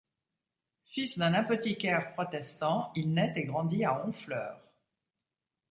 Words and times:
Fils 0.87 1.19
d'un 1.19 1.35
apothicaire 1.35 2.13
protestant, 2.13 2.91
il 2.95 3.13
naît 3.13 3.33
et 3.35 3.43
grandit 3.43 3.85
à 3.85 4.03
Honfleur. 4.03 4.59